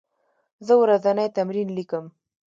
[0.65, 2.05] زه ورځنی تمرین لیکم.